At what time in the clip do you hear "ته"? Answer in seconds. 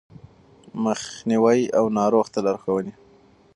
2.33-2.39